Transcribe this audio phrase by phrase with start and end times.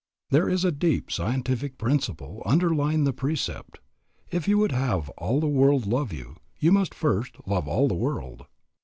[0.31, 3.77] There is a deep scientific principle underlying the precept
[4.31, 7.93] If you would have all the world love you, you must first love all the
[7.93, 8.47] world.